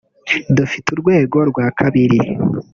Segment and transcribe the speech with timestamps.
[0.57, 2.19] Dufite urwego rwa kabiri